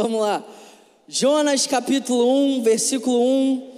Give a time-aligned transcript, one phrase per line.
[0.00, 0.44] Vamos lá.
[1.08, 3.70] Jonas capítulo 1, versículo 1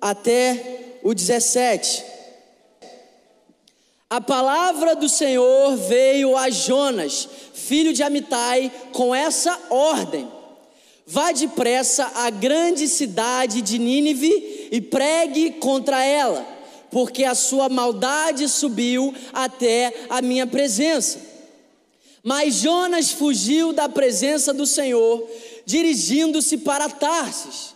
[0.00, 2.04] até o 17.
[4.08, 10.28] A palavra do Senhor veio a Jonas, filho de Amitai, com essa ordem:
[11.04, 16.46] Vá depressa à grande cidade de Nínive e pregue contra ela,
[16.88, 21.33] porque a sua maldade subiu até a minha presença.
[22.24, 25.28] Mas Jonas fugiu da presença do Senhor,
[25.66, 27.74] dirigindo-se para Tarsis.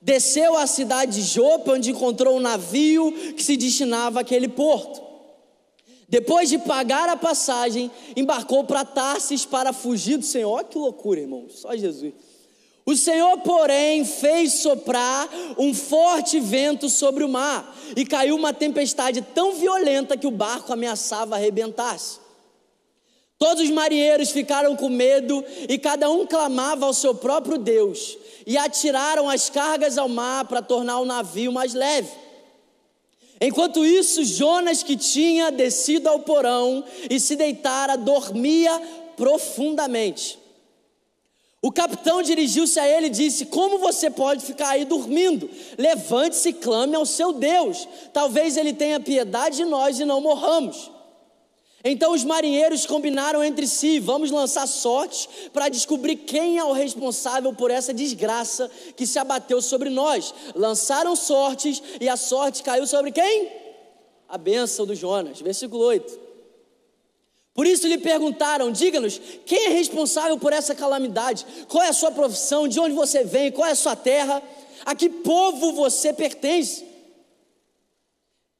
[0.00, 5.02] Desceu à cidade de Jope, onde encontrou um navio que se destinava àquele porto.
[6.08, 10.52] Depois de pagar a passagem, embarcou para Tarsis para fugir do Senhor.
[10.52, 12.14] Olha que loucura, irmão, só Jesus.
[12.86, 15.28] O Senhor, porém, fez soprar
[15.58, 20.72] um forte vento sobre o mar e caiu uma tempestade tão violenta que o barco
[20.72, 22.27] ameaçava arrebentar-se.
[23.38, 28.58] Todos os marinheiros ficaram com medo e cada um clamava ao seu próprio Deus e
[28.58, 32.10] atiraram as cargas ao mar para tornar o navio mais leve.
[33.40, 38.76] Enquanto isso, Jonas, que tinha descido ao porão e se deitara, dormia
[39.16, 40.36] profundamente.
[41.62, 45.48] O capitão dirigiu-se a ele e disse: Como você pode ficar aí dormindo?
[45.76, 47.86] Levante-se e clame ao seu Deus.
[48.12, 50.90] Talvez ele tenha piedade de nós e não morramos.
[51.90, 57.50] Então os marinheiros combinaram entre si: vamos lançar sortes para descobrir quem é o responsável
[57.54, 60.34] por essa desgraça que se abateu sobre nós.
[60.54, 63.50] Lançaram sortes e a sorte caiu sobre quem?
[64.28, 65.40] A bênção do Jonas.
[65.40, 66.18] Versículo 8.
[67.54, 71.46] Por isso lhe perguntaram: diga-nos, quem é responsável por essa calamidade?
[71.68, 72.68] Qual é a sua profissão?
[72.68, 73.50] De onde você vem?
[73.50, 74.42] Qual é a sua terra?
[74.84, 76.87] A que povo você pertence?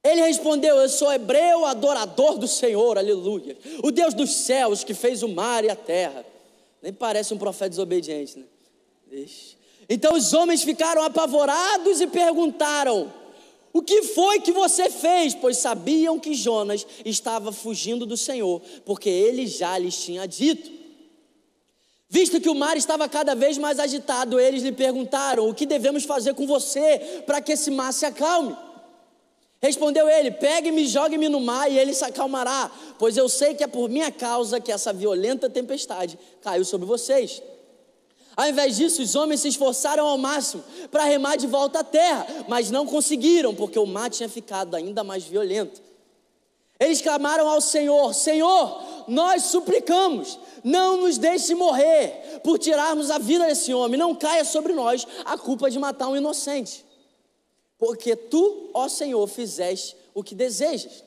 [0.03, 3.57] Ele respondeu: Eu sou hebreu, adorador do Senhor, aleluia.
[3.83, 6.25] O Deus dos céus que fez o mar e a terra.
[6.81, 8.45] Nem parece um profeta desobediente, né?
[9.11, 9.57] Deixa.
[9.89, 13.13] Então os homens ficaram apavorados e perguntaram:
[13.73, 15.35] O que foi que você fez?
[15.35, 20.79] Pois sabiam que Jonas estava fugindo do Senhor, porque ele já lhes tinha dito.
[22.11, 26.05] Visto que o mar estava cada vez mais agitado, eles lhe perguntaram: O que devemos
[26.05, 28.57] fazer com você para que esse mar se acalme?
[29.61, 33.67] Respondeu ele: Pegue-me jogue-me no mar, e ele se acalmará, pois eu sei que é
[33.67, 37.43] por minha causa que essa violenta tempestade caiu sobre vocês.
[38.37, 42.25] Ao invés disso, os homens se esforçaram ao máximo para remar de volta à terra,
[42.47, 45.83] mas não conseguiram, porque o mar tinha ficado ainda mais violento.
[46.79, 53.45] Eles clamaram ao Senhor: Senhor, nós suplicamos, não nos deixe morrer por tirarmos a vida
[53.45, 56.87] desse homem, não caia sobre nós a culpa de matar um inocente
[57.79, 61.05] porque tu, ó Senhor, fizeste o que desejas.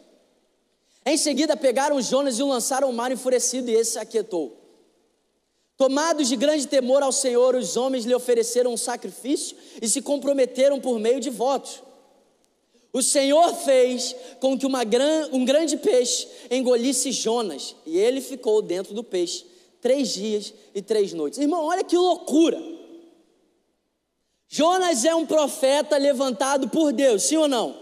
[1.05, 4.57] Em seguida pegaram Jonas e o lançaram ao mar enfurecido, e esse se aquietou.
[5.75, 10.79] Tomados de grande temor ao Senhor, os homens lhe ofereceram um sacrifício e se comprometeram
[10.79, 11.81] por meio de votos.
[12.93, 18.93] O Senhor fez com que gran, um grande peixe engolisse Jonas, e ele ficou dentro
[18.93, 19.45] do peixe
[19.81, 21.39] três dias e três noites.
[21.39, 22.80] Irmão, olha que loucura!
[24.53, 27.73] Jonas é um profeta levantado por Deus, sim ou não?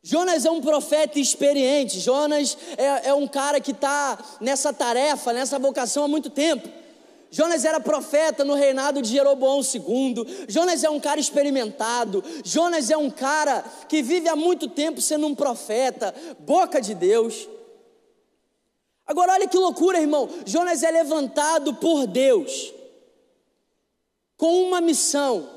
[0.00, 5.58] Jonas é um profeta experiente, Jonas é, é um cara que está nessa tarefa, nessa
[5.58, 6.68] vocação há muito tempo.
[7.32, 10.46] Jonas era profeta no reinado de Jeroboão II.
[10.46, 12.22] Jonas é um cara experimentado.
[12.44, 17.48] Jonas é um cara que vive há muito tempo sendo um profeta, boca de Deus.
[19.04, 20.28] Agora, olha que loucura, irmão.
[20.46, 22.72] Jonas é levantado por Deus
[24.36, 25.48] com uma missão.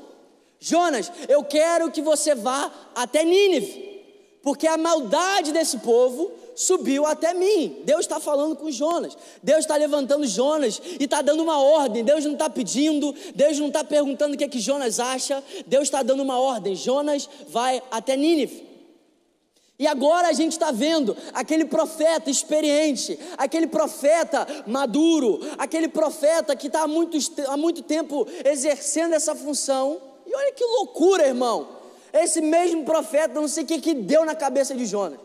[0.60, 4.02] Jonas, eu quero que você vá até Nínive,
[4.42, 7.82] porque a maldade desse povo subiu até mim.
[7.84, 12.02] Deus está falando com Jonas, Deus está levantando Jonas e está dando uma ordem.
[12.02, 15.84] Deus não está pedindo, Deus não está perguntando o que é que Jonas acha, Deus
[15.84, 16.74] está dando uma ordem.
[16.74, 18.67] Jonas vai até Nínive.
[19.78, 26.66] E agora a gente está vendo aquele profeta experiente, aquele profeta maduro, aquele profeta que
[26.66, 27.16] está há muito,
[27.46, 30.00] há muito tempo exercendo essa função.
[30.26, 31.68] E olha que loucura, irmão.
[32.12, 35.20] Esse mesmo profeta, não sei o que, que deu na cabeça de Jonas.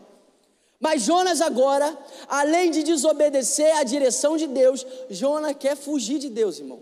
[0.78, 1.96] Mas Jonas agora,
[2.28, 6.80] além de desobedecer à direção de Deus, Jonas quer fugir de Deus, irmão.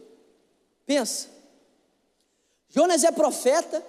[0.85, 1.29] Pensa.
[2.69, 3.83] Jonas é profeta,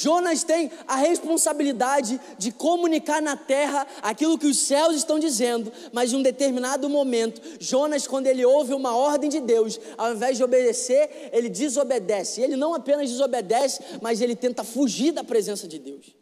[0.00, 6.12] Jonas tem a responsabilidade de comunicar na terra aquilo que os céus estão dizendo, mas
[6.12, 10.44] em um determinado momento, Jonas, quando ele ouve uma ordem de Deus, ao invés de
[10.44, 12.40] obedecer, ele desobedece.
[12.40, 16.14] Ele não apenas desobedece, mas ele tenta fugir da presença de Deus.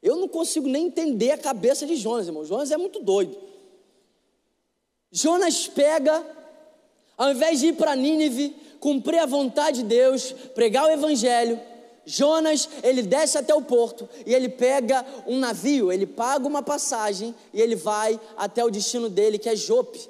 [0.00, 2.44] Eu não consigo nem entender a cabeça de Jonas, irmão.
[2.44, 3.36] Jonas é muito doido.
[5.10, 6.24] Jonas pega,
[7.18, 11.60] ao invés de ir para Nínive, cumprir a vontade de Deus, pregar o evangelho,
[12.06, 17.34] Jonas, ele desce até o porto e ele pega um navio, ele paga uma passagem
[17.52, 20.08] e ele vai até o destino dele, que é Jope.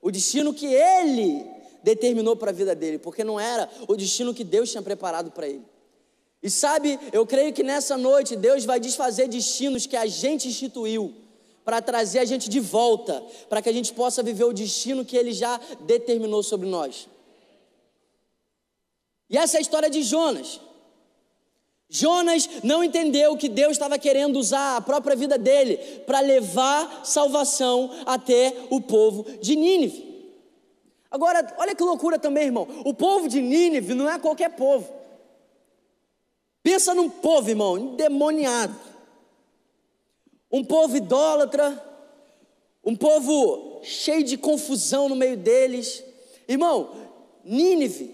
[0.00, 1.44] O destino que ele
[1.82, 5.48] determinou para a vida dele, porque não era o destino que Deus tinha preparado para
[5.48, 5.64] ele.
[6.40, 11.12] E sabe, eu creio que nessa noite Deus vai desfazer destinos que a gente instituiu
[11.64, 15.16] para trazer a gente de volta, para que a gente possa viver o destino que
[15.16, 17.08] ele já determinou sobre nós.
[19.28, 20.60] E essa é a história de Jonas.
[21.88, 25.76] Jonas não entendeu que Deus estava querendo usar a própria vida dele
[26.06, 30.14] para levar salvação até o povo de Nínive.
[31.10, 32.66] Agora, olha que loucura também, irmão.
[32.84, 34.92] O povo de Nínive não é qualquer povo.
[36.62, 38.74] Pensa num povo, irmão, endemoniado.
[40.50, 41.80] Um povo idólatra,
[42.82, 46.02] um povo cheio de confusão no meio deles.
[46.48, 46.90] Irmão,
[47.44, 48.12] Nínive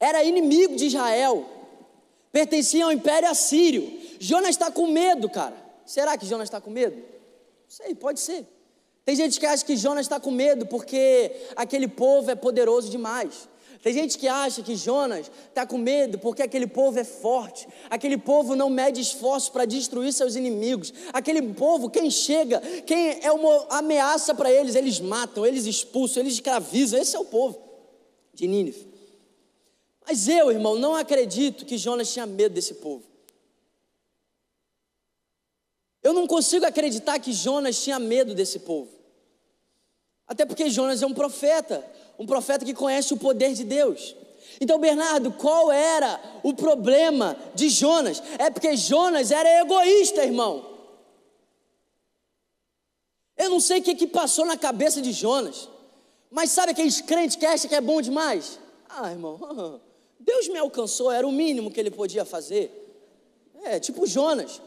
[0.00, 1.46] era inimigo de Israel
[2.34, 3.96] pertencia ao Império Assírio.
[4.18, 5.54] Jonas está com medo, cara.
[5.86, 6.96] Será que Jonas está com medo?
[6.96, 7.04] Não
[7.68, 8.44] sei, pode ser.
[9.04, 13.48] Tem gente que acha que Jonas está com medo porque aquele povo é poderoso demais.
[13.84, 18.16] Tem gente que acha que Jonas está com medo porque aquele povo é forte, aquele
[18.16, 23.66] povo não mede esforço para destruir seus inimigos, aquele povo, quem chega, quem é uma
[23.68, 26.98] ameaça para eles, eles matam, eles expulsam, eles escravizam.
[26.98, 27.60] Esse é o povo
[28.32, 28.93] de Nínive.
[30.06, 33.04] Mas eu, irmão, não acredito que Jonas tinha medo desse povo.
[36.02, 38.90] Eu não consigo acreditar que Jonas tinha medo desse povo.
[40.26, 41.84] Até porque Jonas é um profeta,
[42.18, 44.14] um profeta que conhece o poder de Deus.
[44.60, 48.22] Então, Bernardo, qual era o problema de Jonas?
[48.38, 50.74] É porque Jonas era egoísta, irmão.
[53.36, 55.68] Eu não sei o que, passou na cabeça de Jonas,
[56.30, 58.60] mas sabe aqueles crentes que acham que é bom demais?
[58.88, 59.38] Ah, irmão,
[60.18, 62.70] Deus me alcançou, era o mínimo que ele podia fazer.
[63.64, 64.60] É, tipo Jonas.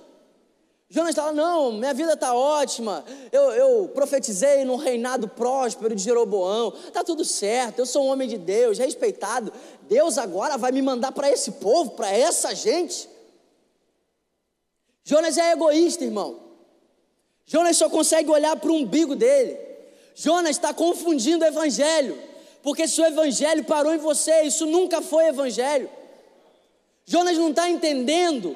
[0.90, 6.74] Jonas estava, não, minha vida está ótima, eu, eu profetizei num reinado próspero de Jeroboão,
[6.88, 9.52] está tudo certo, eu sou um homem de Deus, respeitado.
[9.82, 13.10] Deus agora vai me mandar para esse povo, para essa gente.
[15.04, 16.40] Jonas é egoísta, irmão.
[17.46, 19.58] Jonas só consegue olhar para o umbigo dele.
[20.16, 22.18] Jonas está confundindo o evangelho.
[22.62, 25.90] Porque se o evangelho parou em você, isso nunca foi evangelho.
[27.06, 28.56] Jonas não está entendendo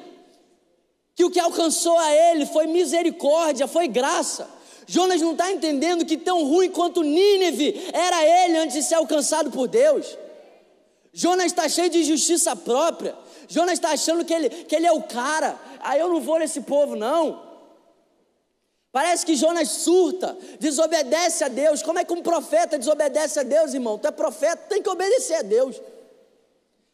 [1.14, 4.48] que o que alcançou a ele foi misericórdia, foi graça.
[4.86, 9.50] Jonas não está entendendo que tão ruim quanto Nínive era ele antes de ser alcançado
[9.50, 10.18] por Deus.
[11.12, 13.14] Jonas está cheio de justiça própria.
[13.48, 15.58] Jonas está achando que ele, que ele é o cara.
[15.80, 17.51] Aí ah, eu não vou nesse povo, não.
[18.92, 21.82] Parece que Jonas surta, desobedece a Deus.
[21.82, 23.96] Como é que um profeta desobedece a Deus, irmão?
[23.96, 25.80] Tu é profeta, tem que obedecer a Deus.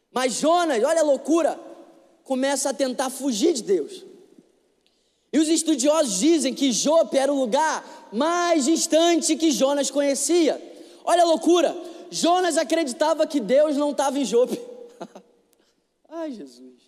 [0.09, 1.59] Mas Jonas, olha a loucura,
[2.23, 4.05] começa a tentar fugir de Deus.
[5.31, 10.59] E os estudiosos dizem que Jope era o lugar mais distante que Jonas conhecia.
[11.03, 11.75] Olha a loucura,
[12.09, 14.59] Jonas acreditava que Deus não estava em Jope.
[16.07, 16.78] Ai, Jesus.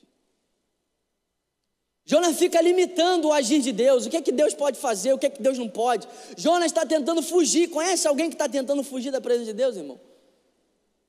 [2.12, 4.06] Jonas fica limitando o agir de Deus.
[4.06, 6.06] O que é que Deus pode fazer, o que é que Deus não pode.
[6.36, 7.70] Jonas está tentando fugir.
[7.70, 9.98] Conhece alguém que está tentando fugir da presença de Deus, irmão?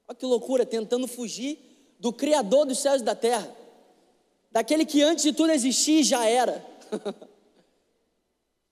[0.06, 1.58] Olha que loucura, tentando fugir
[1.98, 3.52] do Criador dos céus e da terra.
[4.52, 6.64] Daquele que antes de tudo existia e já era.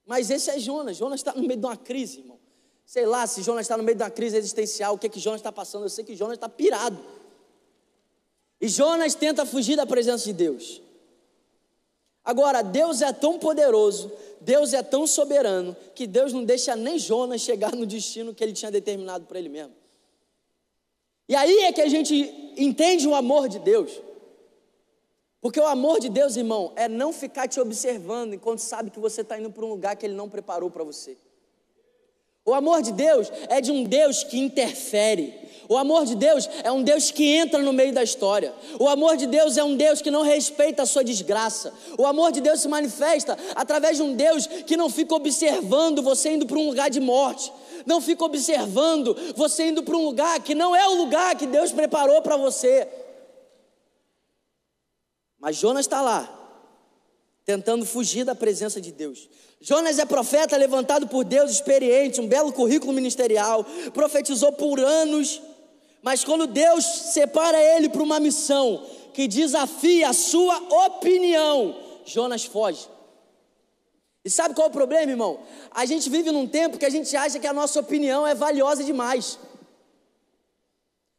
[0.07, 0.95] Mas esse é Jonas.
[0.95, 2.39] Jonas está no meio de uma crise, irmão.
[2.85, 5.19] Sei lá se Jonas está no meio de uma crise existencial, o que é que
[5.19, 5.83] Jonas está passando.
[5.83, 6.97] Eu sei que Jonas está pirado.
[8.61, 10.81] E Jonas tenta fugir da presença de Deus.
[12.23, 17.41] Agora, Deus é tão poderoso, Deus é tão soberano, que Deus não deixa nem Jonas
[17.41, 19.73] chegar no destino que ele tinha determinado para ele mesmo.
[21.27, 22.13] E aí é que a gente
[22.57, 24.01] entende o amor de Deus.
[25.39, 29.21] Porque o amor de Deus, irmão, é não ficar te observando enquanto sabe que você
[29.21, 31.17] está indo para um lugar que Ele não preparou para você.
[32.45, 35.33] O amor de Deus é de um Deus que interfere,
[35.71, 38.53] o amor de Deus é um Deus que entra no meio da história.
[38.77, 41.73] O amor de Deus é um Deus que não respeita a sua desgraça.
[41.97, 46.33] O amor de Deus se manifesta através de um Deus que não fica observando você
[46.33, 47.53] indo para um lugar de morte.
[47.85, 51.71] Não fica observando você indo para um lugar que não é o lugar que Deus
[51.71, 52.85] preparou para você.
[55.39, 56.29] Mas Jonas está lá,
[57.45, 59.29] tentando fugir da presença de Deus.
[59.61, 65.41] Jonas é profeta levantado por Deus, experiente, um belo currículo ministerial, profetizou por anos
[66.01, 72.87] mas quando Deus separa ele para uma missão que desafia a sua opinião, Jonas foge.
[74.23, 75.39] E sabe qual é o problema, irmão?
[75.71, 78.83] A gente vive num tempo que a gente acha que a nossa opinião é valiosa
[78.83, 79.39] demais.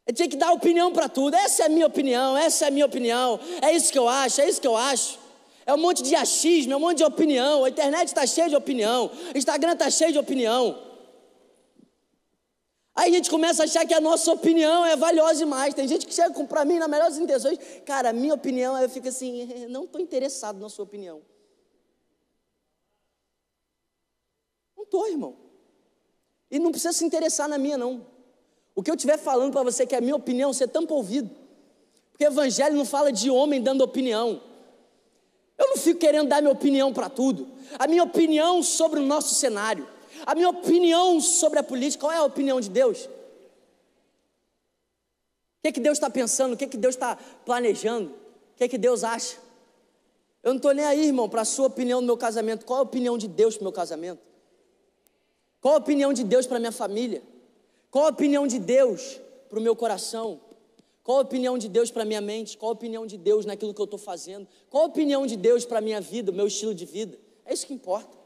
[0.05, 1.35] Ele tinha que dar opinião para tudo.
[1.35, 3.39] Essa é a minha opinião, essa é a minha opinião.
[3.61, 5.19] É isso que eu acho, é isso que eu acho.
[5.65, 7.63] É um monte de achismo, é um monte de opinião.
[7.63, 9.09] A internet está cheia de opinião.
[9.33, 10.77] O Instagram está cheio de opinião.
[12.95, 15.73] Aí a gente começa a achar que a nossa opinião é valiosa demais.
[15.73, 17.57] Tem gente que chega para mim na melhores intenções.
[17.85, 21.21] Cara, a minha opinião, eu fico assim, não estou interessado na sua opinião.
[24.77, 25.35] Não estou, irmão.
[26.51, 28.05] E não precisa se interessar na minha, não.
[28.75, 31.31] O que eu estiver falando para você que é a minha opinião, você tampa ouvido.
[32.11, 34.39] Porque o evangelho não fala de homem dando opinião.
[35.57, 37.47] Eu não fico querendo dar minha opinião para tudo.
[37.79, 39.87] A minha opinião sobre o nosso cenário.
[40.25, 42.01] A minha opinião sobre a política.
[42.01, 43.05] Qual é a opinião de Deus?
[43.05, 43.09] O
[45.61, 46.53] que, é que Deus está pensando?
[46.53, 47.15] O que, é que Deus está
[47.45, 48.09] planejando?
[48.09, 49.37] O que, é que Deus acha?
[50.41, 52.65] Eu não estou nem aí, irmão, para a sua opinião no meu casamento.
[52.65, 54.21] Qual é a opinião de Deus para o meu casamento?
[55.61, 57.23] Qual a opinião de Deus para minha família?
[57.89, 60.41] Qual a opinião de Deus para o meu coração?
[61.01, 62.57] Qual a opinião de Deus para minha mente?
[62.57, 64.47] Qual a opinião de Deus naquilo que eu estou fazendo?
[64.69, 67.17] Qual a opinião de Deus para a minha vida, o meu estilo de vida?
[67.45, 68.22] É isso que importa.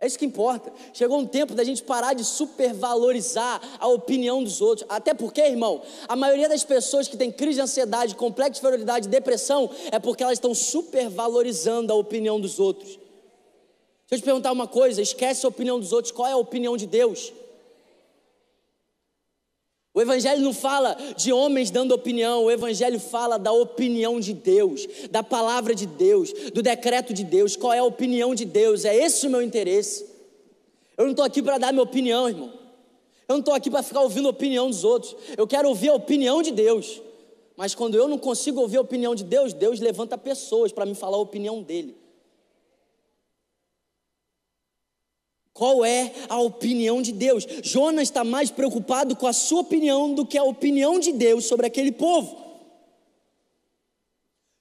[0.00, 0.72] É isso que importa.
[0.92, 4.86] Chegou um tempo da gente parar de supervalorizar a opinião dos outros.
[4.88, 9.08] Até porque, irmão, a maioria das pessoas que tem crise de ansiedade, complexo de inferioridade,
[9.08, 12.90] depressão, é porque elas estão supervalorizando a opinião dos outros.
[12.90, 16.76] Deixa eu te perguntar uma coisa: esquece a opinião dos outros, qual é a opinião
[16.76, 17.32] de Deus?
[19.98, 24.86] O Evangelho não fala de homens dando opinião, o Evangelho fala da opinião de Deus,
[25.10, 27.56] da palavra de Deus, do decreto de Deus.
[27.56, 28.84] Qual é a opinião de Deus?
[28.84, 30.06] É esse o meu interesse.
[30.96, 32.52] Eu não estou aqui para dar minha opinião, irmão.
[33.28, 35.16] Eu não estou aqui para ficar ouvindo a opinião dos outros.
[35.36, 37.02] Eu quero ouvir a opinião de Deus.
[37.56, 40.94] Mas quando eu não consigo ouvir a opinião de Deus, Deus levanta pessoas para me
[40.94, 41.96] falar a opinião dele.
[45.58, 47.44] Qual é a opinião de Deus?
[47.64, 51.66] Jonas está mais preocupado com a sua opinião do que a opinião de Deus sobre
[51.66, 52.46] aquele povo.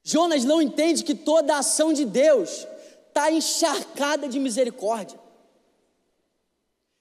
[0.02, 2.66] Jonas não entende que toda a ação de Deus
[3.10, 5.20] está encharcada de misericórdia.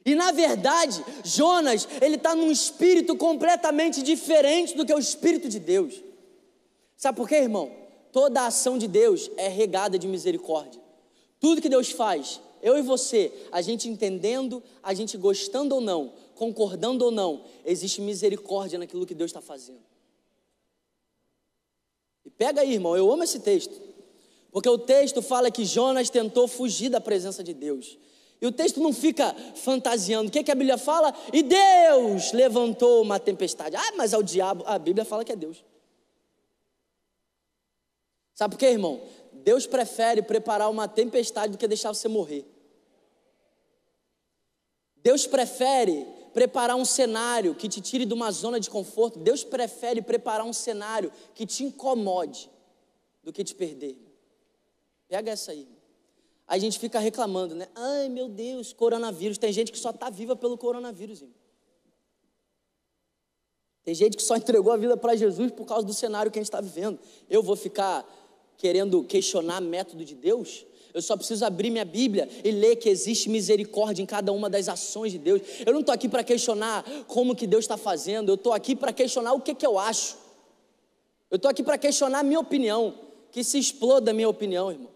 [0.04, 5.58] E na verdade, Jonas, ele está num espírito completamente diferente do que o espírito de
[5.58, 5.94] Deus.
[6.98, 7.72] Sabe por quê, irmão?
[8.12, 10.82] Toda a ação de Deus é regada de misericórdia.
[11.40, 16.12] Tudo que Deus faz eu e você, a gente entendendo, a gente gostando ou não,
[16.34, 19.82] concordando ou não, existe misericórdia naquilo que Deus está fazendo.
[22.24, 23.80] E pega aí, irmão, eu amo esse texto,
[24.50, 27.98] porque o texto fala que Jonas tentou fugir da presença de Deus.
[28.40, 30.28] E o texto não fica fantasiando.
[30.28, 31.14] O que, que a Bíblia fala?
[31.32, 33.76] E Deus levantou uma tempestade.
[33.76, 34.62] Ah, mas é o diabo.
[34.66, 35.64] A Bíblia fala que é Deus.
[38.34, 39.00] Sabe por quê, irmão?
[39.46, 42.44] Deus prefere preparar uma tempestade do que deixar você morrer.
[44.96, 49.20] Deus prefere preparar um cenário que te tire de uma zona de conforto.
[49.20, 52.50] Deus prefere preparar um cenário que te incomode
[53.22, 53.96] do que te perder.
[55.06, 55.68] Pega essa aí.
[56.44, 57.68] A gente fica reclamando, né?
[57.76, 59.38] Ai, meu Deus, coronavírus.
[59.38, 61.20] Tem gente que só está viva pelo coronavírus.
[61.20, 61.36] Irmão.
[63.84, 66.42] Tem gente que só entregou a vida para Jesus por causa do cenário que a
[66.42, 66.98] gente está vivendo.
[67.30, 68.04] Eu vou ficar
[68.56, 70.64] querendo questionar método de Deus?
[70.94, 74.66] Eu só preciso abrir minha Bíblia e ler que existe misericórdia em cada uma das
[74.66, 75.42] ações de Deus.
[75.66, 78.94] Eu não estou aqui para questionar como que Deus está fazendo, eu estou aqui para
[78.94, 80.16] questionar o que, que eu acho.
[81.30, 82.94] Eu estou aqui para questionar a minha opinião.
[83.30, 84.90] Que se exploda a minha opinião, irmão.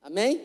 [0.00, 0.40] Amém?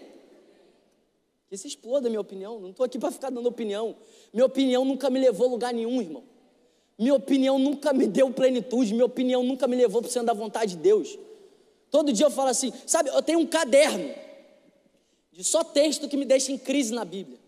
[1.48, 2.60] Que se exploda a minha opinião.
[2.60, 3.96] Não estou aqui para ficar dando opinião.
[4.34, 6.24] Minha opinião nunca me levou a lugar nenhum, irmão.
[6.98, 8.94] Minha opinião nunca me deu plenitude.
[8.94, 11.18] Minha opinião nunca me levou para o centro da vontade de Deus.
[11.90, 14.14] Todo dia eu falo assim, sabe, eu tenho um caderno
[15.32, 17.40] de só texto que me deixa em crise na Bíblia.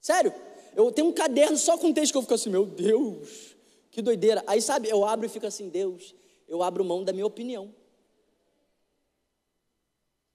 [0.00, 0.32] Sério,
[0.74, 3.56] eu tenho um caderno só com texto que eu fico assim, meu Deus,
[3.90, 4.42] que doideira.
[4.46, 6.14] Aí, sabe, eu abro e fico assim, Deus,
[6.48, 7.74] eu abro mão da minha opinião.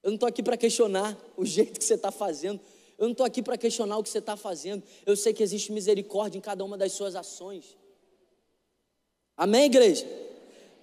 [0.04, 2.60] Eu não estou aqui para questionar o jeito que você está fazendo.
[2.98, 4.84] Eu não estou aqui para questionar o que você está fazendo.
[5.06, 7.78] Eu sei que existe misericórdia em cada uma das suas ações.
[9.36, 10.06] Amém, igreja?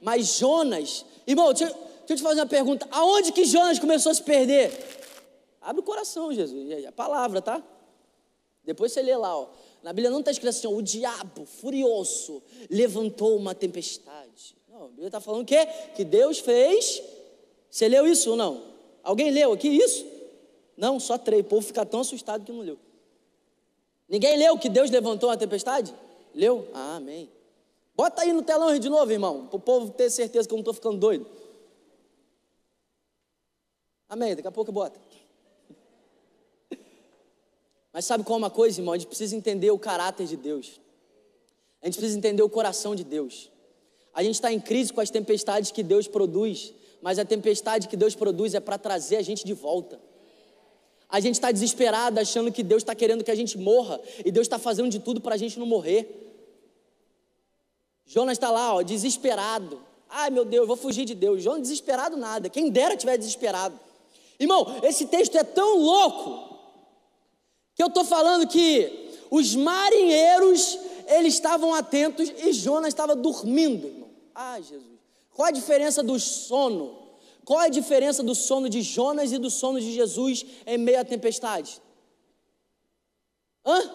[0.00, 1.74] Mas Jonas, irmão, deixa,
[2.10, 4.72] Deixa eu te fazer uma pergunta: aonde que Jonas começou a se perder?
[5.60, 7.62] Abre o coração, Jesus, a palavra, tá?
[8.64, 9.46] Depois você lê lá, ó.
[9.80, 14.56] Na Bíblia não está escrito assim, ó, o diabo furioso levantou uma tempestade.
[14.68, 15.64] Não, a Bíblia está falando o quê?
[15.94, 17.00] Que Deus fez.
[17.70, 18.60] Você leu isso ou não?
[19.04, 20.04] Alguém leu aqui isso?
[20.76, 21.42] Não, só três.
[21.42, 22.78] O povo fica tão assustado que não leu.
[24.08, 25.94] Ninguém leu que Deus levantou uma tempestade?
[26.34, 26.66] Leu?
[26.74, 27.30] Ah, amém.
[28.00, 30.62] Bota aí no telão de novo, irmão, para o povo ter certeza que eu não
[30.62, 31.26] estou ficando doido.
[34.08, 34.34] Amém.
[34.34, 34.98] Daqui a pouco bota.
[37.92, 38.94] Mas sabe qual é uma coisa, irmão?
[38.94, 40.80] A gente precisa entender o caráter de Deus.
[41.82, 43.50] A gente precisa entender o coração de Deus.
[44.14, 47.98] A gente está em crise com as tempestades que Deus produz, mas a tempestade que
[47.98, 50.00] Deus produz é para trazer a gente de volta.
[51.06, 54.46] A gente está desesperado, achando que Deus está querendo que a gente morra, e Deus
[54.46, 56.29] está fazendo de tudo para a gente não morrer.
[58.10, 59.80] Jonas está lá, ó, desesperado.
[60.08, 61.44] Ai meu Deus, vou fugir de Deus.
[61.44, 62.48] Jonas desesperado nada.
[62.48, 63.78] Quem dera tiver desesperado.
[64.36, 66.58] Irmão, esse texto é tão louco
[67.72, 70.76] que eu estou falando que os marinheiros
[71.06, 74.08] eles estavam atentos e Jonas estava dormindo.
[74.34, 74.98] Ah, Jesus.
[75.32, 76.98] Qual a diferença do sono?
[77.44, 81.04] Qual a diferença do sono de Jonas e do sono de Jesus em meio à
[81.04, 81.80] tempestade?
[83.64, 83.88] Hã?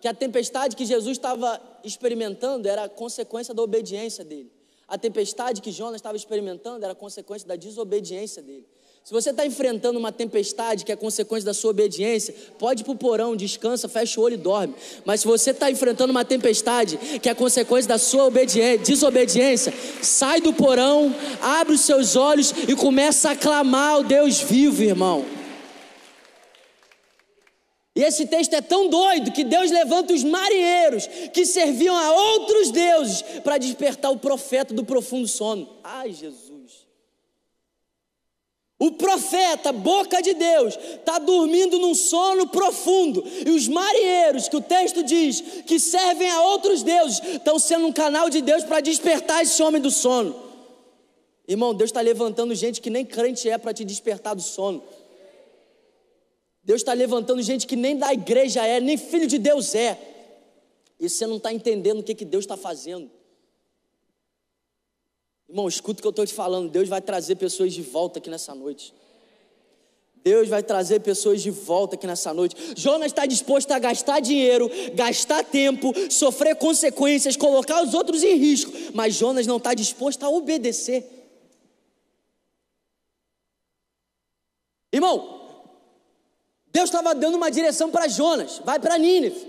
[0.00, 4.50] Que a tempestade que Jesus estava experimentando era consequência da obediência dele.
[4.86, 8.66] A tempestade que Jonas estava experimentando era consequência da desobediência dele.
[9.02, 12.92] Se você está enfrentando uma tempestade que é consequência da sua obediência, pode ir para
[12.92, 14.74] o porão, descansa, fecha o olho e dorme.
[15.04, 18.30] Mas se você está enfrentando uma tempestade que é consequência da sua
[18.84, 19.72] desobediência,
[20.02, 25.39] sai do porão, abre os seus olhos e começa a clamar ao Deus vivo, irmão.
[27.94, 32.70] E esse texto é tão doido que Deus levanta os marinheiros que serviam a outros
[32.70, 35.68] deuses para despertar o profeta do profundo sono.
[35.82, 36.50] Ai, Jesus.
[38.78, 43.22] O profeta, boca de Deus, está dormindo num sono profundo.
[43.46, 47.92] E os marinheiros, que o texto diz que servem a outros deuses, estão sendo um
[47.92, 50.34] canal de Deus para despertar esse homem do sono.
[51.46, 54.82] Irmão, Deus está levantando gente que nem crente é para te despertar do sono.
[56.62, 59.98] Deus está levantando gente que nem da igreja é, nem filho de Deus é.
[60.98, 63.10] E você não está entendendo o que, que Deus está fazendo.
[65.48, 66.70] Irmão, escuta o que eu estou te falando.
[66.70, 68.94] Deus vai trazer pessoas de volta aqui nessa noite.
[70.22, 72.54] Deus vai trazer pessoas de volta aqui nessa noite.
[72.76, 78.70] Jonas está disposto a gastar dinheiro, gastar tempo, sofrer consequências, colocar os outros em risco,
[78.92, 81.08] mas Jonas não está disposto a obedecer.
[84.92, 85.39] Irmão,
[86.72, 89.48] Deus estava dando uma direção para Jonas, vai para Nínive.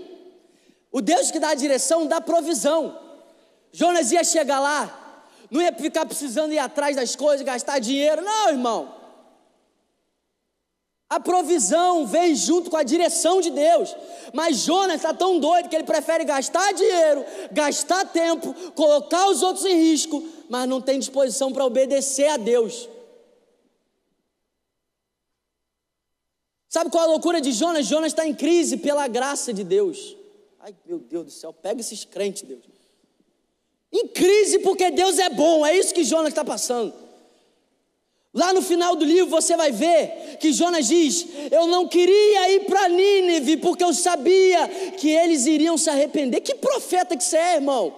[0.90, 2.98] O Deus que dá a direção dá provisão.
[3.72, 8.22] Jonas ia chegar lá, não ia ficar precisando ir atrás das coisas, gastar dinheiro.
[8.22, 9.02] Não, irmão.
[11.08, 13.94] A provisão vem junto com a direção de Deus.
[14.32, 19.66] Mas Jonas está tão doido que ele prefere gastar dinheiro, gastar tempo, colocar os outros
[19.66, 22.88] em risco, mas não tem disposição para obedecer a Deus.
[26.72, 27.86] Sabe qual é a loucura de Jonas?
[27.86, 30.16] Jonas está em crise pela graça de Deus.
[30.58, 32.62] Ai, meu Deus do céu, pega esses crentes, Deus.
[33.92, 36.94] Em crise porque Deus é bom, é isso que Jonas está passando.
[38.32, 42.64] Lá no final do livro você vai ver que Jonas diz: Eu não queria ir
[42.64, 46.40] para Nínive porque eu sabia que eles iriam se arrepender.
[46.40, 47.94] Que profeta que você é, irmão?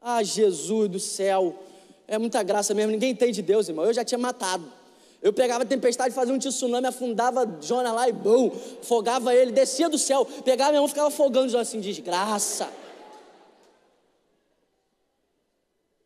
[0.00, 1.58] Ah, Jesus do céu,
[2.06, 2.92] é muita graça mesmo.
[2.92, 3.84] Ninguém entende Deus, irmão.
[3.84, 4.78] Eu já tinha matado.
[5.22, 8.50] Eu pegava a tempestade, fazia um tsunami, afundava Jonas lá e bum,
[8.82, 12.72] fogava ele, descia do céu, pegava minha mão, ficava afogando Jonas assim, desgraça.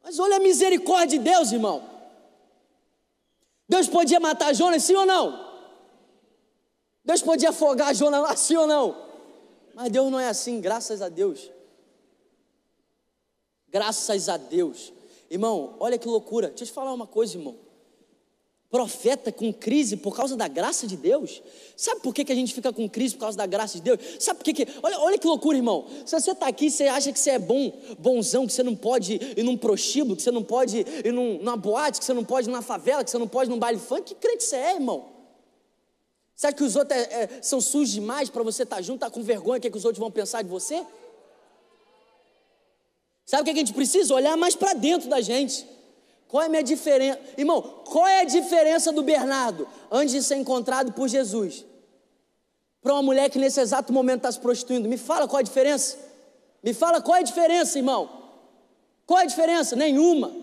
[0.02, 1.82] Mas olha a misericórdia de Deus, irmão.
[3.68, 5.44] Deus podia matar Jonas, sim ou não?
[7.04, 8.96] Deus podia afogar Jonas lá, sim ou não?
[9.74, 11.50] Mas Deus não é assim, graças a Deus.
[13.68, 14.92] Graças a Deus.
[15.30, 16.48] Irmão, olha que loucura.
[16.48, 17.63] Deixa eu te falar uma coisa, irmão
[18.74, 21.40] profeta com crise por causa da graça de Deus.
[21.76, 24.00] Sabe por que, que a gente fica com crise por causa da graça de Deus?
[24.18, 25.86] Sabe por que, que olha, olha que loucura, irmão.
[26.04, 29.14] Se você está aqui, você acha que você é bom, bonzão, que você não pode
[29.36, 32.48] ir num prostíbulo, que você não pode ir num, numa boate, que você não pode
[32.48, 34.74] ir numa favela, que você não pode ir num baile funk, que crente você é,
[34.74, 35.04] irmão?
[36.34, 38.98] Você acha que os outros é, é, são sujos demais para você estar tá junto,
[38.98, 40.84] tá com vergonha, o que, é que os outros vão pensar de você?
[43.24, 44.12] Sabe o que, que a gente precisa?
[44.12, 45.73] Olhar mais para dentro da gente.
[46.34, 47.20] Qual é a minha diferença?
[47.38, 51.64] Irmão, qual é a diferença do Bernardo antes de ser encontrado por Jesus?
[52.82, 54.88] Para uma mulher que nesse exato momento está se prostituindo.
[54.88, 55.96] Me fala qual é a diferença.
[56.60, 58.10] Me fala qual é a diferença, irmão.
[59.06, 59.76] Qual é a diferença?
[59.76, 60.34] Nenhuma.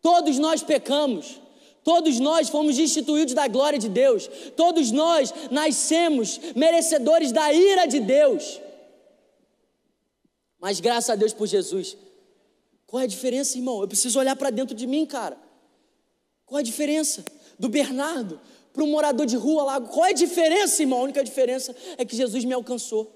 [0.00, 1.40] Todos nós pecamos.
[1.82, 4.30] Todos nós fomos destituídos da glória de Deus.
[4.56, 8.60] Todos nós nascemos merecedores da ira de Deus.
[10.60, 11.96] Mas graças a Deus por Jesus,
[12.94, 13.80] qual é a diferença, irmão?
[13.80, 15.36] Eu preciso olhar para dentro de mim, cara.
[16.46, 17.24] Qual é a diferença
[17.58, 18.40] do Bernardo
[18.72, 19.80] para um morador de rua lá?
[19.80, 21.00] Qual é a diferença, irmão?
[21.00, 23.12] A única diferença é que Jesus me alcançou.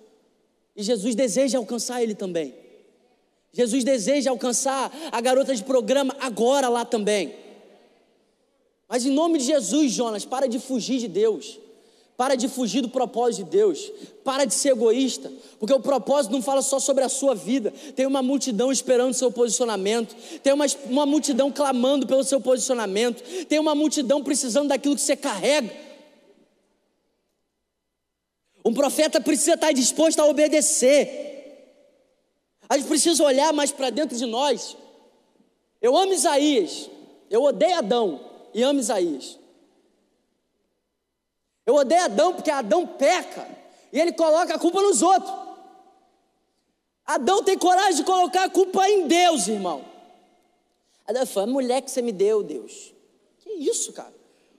[0.75, 2.57] E Jesus deseja alcançar ele também.
[3.53, 7.37] Jesus deseja alcançar a garota de programa agora lá também.
[8.89, 11.57] Mas em nome de Jesus, Jonas, para de fugir de Deus.
[12.19, 13.93] Para de fugir do propósito de Deus.
[14.25, 15.33] Para de ser egoísta.
[15.57, 17.73] Porque o propósito não fala só sobre a sua vida.
[17.95, 20.17] Tem uma multidão esperando o seu posicionamento.
[20.43, 23.23] Tem uma, uma multidão clamando pelo seu posicionamento.
[23.45, 25.71] Tem uma multidão precisando daquilo que você carrega.
[28.65, 31.79] Um profeta precisa estar disposto a obedecer.
[32.69, 34.77] A gente precisa olhar mais para dentro de nós.
[35.81, 36.91] Eu amo Isaías.
[37.31, 38.21] Eu odeio Adão
[38.53, 39.38] e amo Isaías.
[41.69, 43.47] Eu odeio Adão porque Adão peca
[43.93, 45.31] e ele coloca a culpa nos outros.
[47.05, 49.85] Adão tem coragem de colocar a culpa em Deus, irmão.
[51.07, 52.95] Adão fala, mulher que você me deu, Deus.
[53.41, 54.15] Que isso, cara?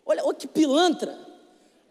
[0.06, 1.18] Olha, olha que pilantra.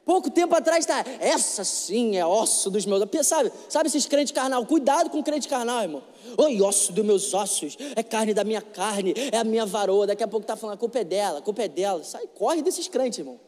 [0.05, 3.03] Pouco tempo atrás está, essa sim é osso dos meus.
[3.27, 4.65] Sabe, sabe esses crentes carnal?
[4.67, 6.03] Cuidado com o crente carnal, irmão.
[6.37, 10.07] Oi, osso dos meus ossos, é carne da minha carne, é a minha varoa.
[10.07, 12.05] Daqui a pouco está falando, a culpa é dela, a culpa é dela.
[12.05, 13.48] Sai, corre desses crentes, irmão.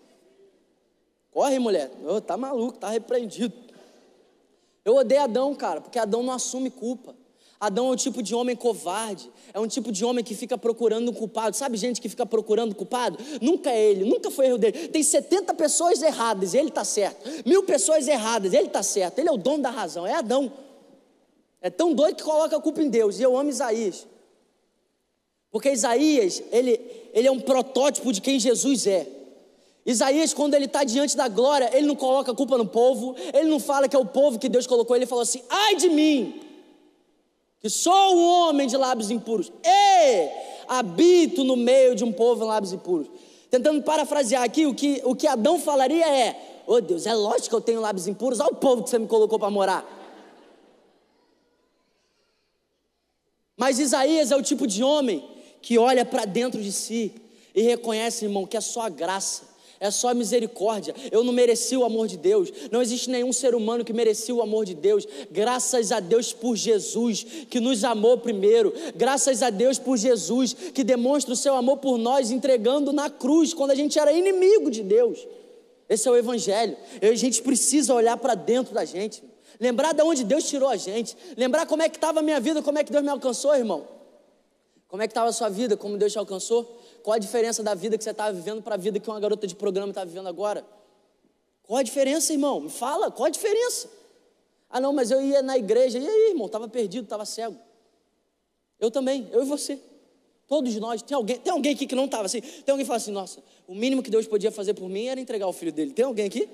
[1.31, 1.91] Corre, mulher.
[2.07, 3.55] Oh, tá maluco, tá repreendido.
[4.85, 7.15] Eu odeio Adão, cara, porque Adão não assume culpa.
[7.61, 11.11] Adão é um tipo de homem covarde, é um tipo de homem que fica procurando
[11.11, 11.55] um culpado.
[11.55, 13.19] Sabe gente que fica procurando culpado?
[13.43, 14.89] Nunca é ele, nunca foi erro dele.
[14.89, 17.29] Tem 70 pessoas erradas, ele está certo.
[17.47, 19.19] Mil pessoas erradas, ele está certo.
[19.19, 20.51] Ele é o dono da razão, é Adão.
[21.61, 23.21] É tão doido que coloca a culpa em Deus.
[23.21, 24.07] E eu amo Isaías.
[25.51, 26.81] Porque Isaías, ele,
[27.13, 29.07] ele é um protótipo de quem Jesus é.
[29.85, 33.49] Isaías, quando ele está diante da glória, ele não coloca a culpa no povo, ele
[33.49, 36.41] não fala que é o povo que Deus colocou, ele falou assim: ai de mim,
[37.61, 40.29] que sou um homem de lábios impuros, e
[40.69, 43.09] habito no meio de um povo de lábios impuros.
[43.51, 47.55] Tentando parafrasear aqui, o que, o que Adão falaria é: oh Deus, é lógico que
[47.55, 49.99] eu tenho lábios impuros, olha o povo que você me colocou para morar.
[53.57, 55.27] Mas Isaías é o tipo de homem
[55.61, 57.15] que olha para dentro de si
[57.55, 59.50] e reconhece, irmão, que é só a graça
[59.81, 60.95] é só misericórdia.
[61.11, 62.53] Eu não mereci o amor de Deus.
[62.71, 65.09] Não existe nenhum ser humano que merecia o amor de Deus.
[65.31, 68.75] Graças a Deus por Jesus, que nos amou primeiro.
[68.95, 73.55] Graças a Deus por Jesus, que demonstra o seu amor por nós, entregando na cruz,
[73.55, 75.27] quando a gente era inimigo de Deus.
[75.89, 76.77] Esse é o Evangelho.
[77.01, 79.25] A gente precisa olhar para dentro da gente.
[79.59, 81.17] Lembrar de onde Deus tirou a gente.
[81.39, 83.89] Lembrar como é que estava a minha vida, como é que Deus me alcançou, irmão.
[84.87, 86.81] Como é que estava a sua vida, como Deus te alcançou?
[87.03, 89.47] Qual a diferença da vida que você está vivendo para a vida que uma garota
[89.47, 90.65] de programa está vivendo agora?
[91.63, 92.61] Qual a diferença, irmão?
[92.61, 93.89] Me fala, qual a diferença?
[94.69, 95.99] Ah, não, mas eu ia na igreja.
[95.99, 96.47] E aí, irmão?
[96.47, 97.57] Estava perdido, estava cego.
[98.79, 99.79] Eu também, eu e você.
[100.47, 101.03] Todos nós.
[101.03, 102.41] Tem alguém, tem alguém aqui que não estava assim?
[102.41, 105.21] Tem alguém que fala assim: nossa, o mínimo que Deus podia fazer por mim era
[105.21, 105.93] entregar o filho dele.
[105.93, 106.49] Tem alguém aqui?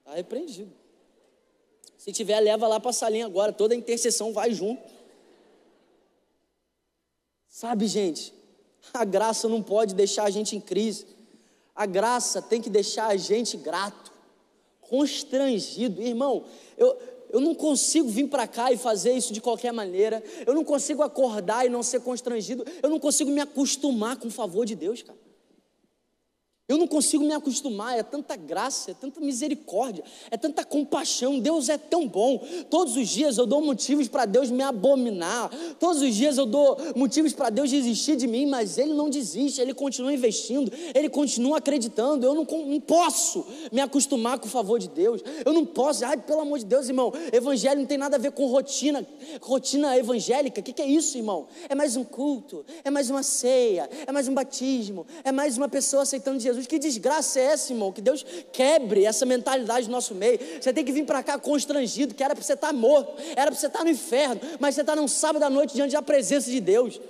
[0.00, 0.72] Está repreendido.
[1.98, 3.52] Se tiver, leva lá para a salinha agora.
[3.52, 4.82] Toda a intercessão vai junto.
[7.58, 8.32] Sabe, gente,
[8.94, 11.04] a graça não pode deixar a gente em crise.
[11.74, 14.12] A graça tem que deixar a gente grato,
[14.80, 16.00] constrangido.
[16.00, 16.44] Irmão,
[16.76, 16.96] eu,
[17.30, 20.22] eu não consigo vir para cá e fazer isso de qualquer maneira.
[20.46, 22.64] Eu não consigo acordar e não ser constrangido.
[22.80, 25.18] Eu não consigo me acostumar com o favor de Deus, cara.
[26.68, 31.40] Eu não consigo me acostumar, é tanta graça, é tanta misericórdia, é tanta compaixão.
[31.40, 32.44] Deus é tão bom.
[32.68, 35.50] Todos os dias eu dou motivos para Deus me abominar.
[35.80, 39.62] Todos os dias eu dou motivos para Deus desistir de mim, mas Ele não desiste,
[39.62, 42.26] Ele continua investindo, Ele continua acreditando.
[42.26, 45.22] Eu não, não posso me acostumar com o favor de Deus.
[45.46, 47.10] Eu não posso, ai, pelo amor de Deus, irmão.
[47.32, 49.08] Evangelho não tem nada a ver com rotina,
[49.40, 50.60] rotina evangélica.
[50.60, 51.46] O que, que é isso, irmão?
[51.66, 55.66] É mais um culto, é mais uma ceia, é mais um batismo, é mais uma
[55.70, 56.57] pessoa aceitando Jesus.
[56.58, 56.66] Jesus.
[56.66, 57.92] Que desgraça é essa, irmão?
[57.92, 60.38] Que Deus quebre essa mentalidade do nosso meio.
[60.60, 63.50] Você tem que vir para cá constrangido, que era para você estar tá morto, era
[63.50, 66.02] para você estar tá no inferno, mas você está num sábado à noite diante da
[66.02, 67.00] presença de Deus.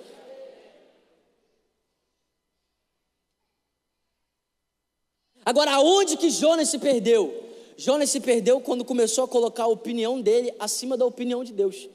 [5.45, 7.45] Agora, aonde que Jonas se perdeu?
[7.77, 11.89] Jonas se perdeu quando começou a colocar a opinião dele acima da opinião de Deus.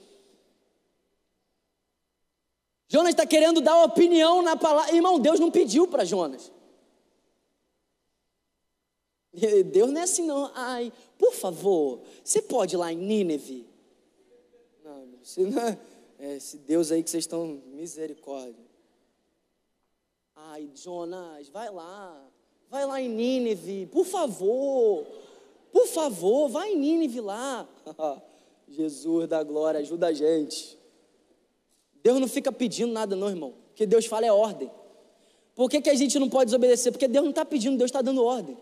[2.87, 4.95] Jonas está querendo dar opinião na palavra.
[4.95, 6.51] Irmão, Deus não pediu para Jonas.
[9.72, 10.52] Deus não é assim, não.
[10.54, 13.67] Ai, por favor, você pode ir lá em Nínive?
[14.84, 15.78] Não, você não é,
[16.19, 18.63] é esse Deus aí que vocês estão, misericórdia.
[20.36, 22.30] Ai, Jonas, vai lá.
[22.69, 25.06] Vai lá em Nínive, por favor.
[25.72, 27.67] Por favor, vai em Nínive lá.
[28.67, 30.78] Jesus da glória, ajuda a gente.
[32.04, 33.50] Deus não fica pedindo nada, não, irmão.
[33.50, 34.69] O que Deus fala é ordem.
[35.56, 36.91] Por que, que a gente não pode desobedecer?
[36.91, 38.58] Porque Deus não está pedindo, Deus está dando ordem.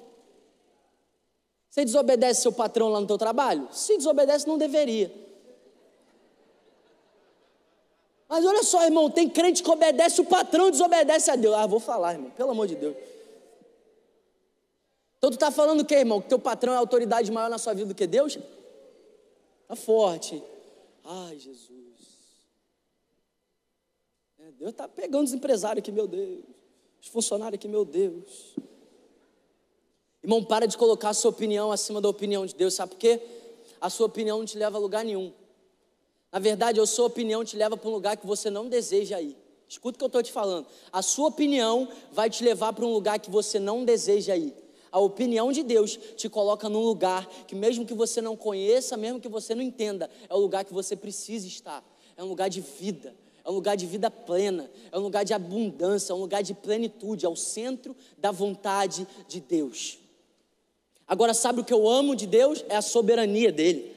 [1.71, 3.69] Você desobedece seu patrão lá no teu trabalho?
[3.71, 5.09] Se desobedece, não deveria.
[8.27, 11.55] Mas olha só, irmão, tem crente que obedece o patrão e desobedece a Deus.
[11.55, 12.97] Ah, vou falar, irmão, pelo amor de Deus.
[15.17, 16.21] Então tu está falando o que, irmão?
[16.21, 18.37] Que teu patrão é autoridade maior na sua vida do que Deus?
[19.65, 20.43] Tá forte.
[21.05, 21.71] Ai, Jesus.
[24.39, 26.43] É, Deus está pegando os empresários aqui, meu Deus.
[27.01, 28.55] Os funcionários aqui, meu Deus.
[30.23, 33.19] Irmão, para de colocar a sua opinião acima da opinião de Deus, sabe por quê?
[33.79, 35.33] A sua opinião não te leva a lugar nenhum.
[36.31, 39.35] Na verdade, a sua opinião te leva para um lugar que você não deseja ir.
[39.67, 40.67] Escuta o que eu estou te falando.
[40.91, 44.53] A sua opinião vai te levar para um lugar que você não deseja ir.
[44.91, 49.19] A opinião de Deus te coloca num lugar que, mesmo que você não conheça, mesmo
[49.19, 51.83] que você não entenda, é o lugar que você precisa estar.
[52.15, 55.33] É um lugar de vida, é um lugar de vida plena, é um lugar de
[55.33, 59.97] abundância, é um lugar de plenitude, é o centro da vontade de Deus.
[61.11, 62.63] Agora, sabe o que eu amo de Deus?
[62.69, 63.93] É a soberania dele.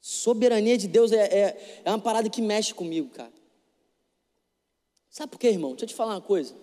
[0.00, 3.32] Soberania de Deus é, é, é uma parada que mexe comigo, cara.
[5.10, 5.70] Sabe por quê, irmão?
[5.70, 6.54] Deixa eu te falar uma coisa.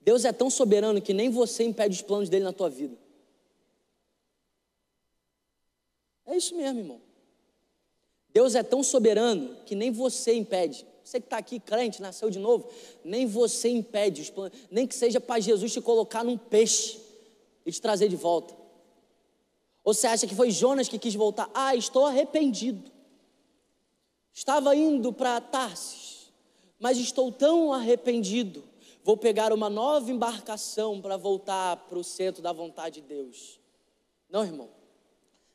[0.00, 2.98] Deus é tão soberano que nem você impede os planos dele na tua vida.
[6.26, 7.00] É isso mesmo, irmão.
[8.34, 10.84] Deus é tão soberano que nem você impede.
[11.04, 12.68] Você que está aqui crente, nasceu de novo,
[13.04, 17.06] nem você impede os planos, nem que seja para Jesus te colocar num peixe
[17.68, 18.56] e te trazer de volta.
[19.84, 21.50] Ou você acha que foi Jonas que quis voltar?
[21.54, 22.90] Ah, estou arrependido.
[24.32, 26.32] Estava indo para Tarsis,
[26.80, 28.68] mas estou tão arrependido
[29.08, 33.58] vou pegar uma nova embarcação para voltar para o centro da vontade de Deus.
[34.28, 34.68] Não, irmão.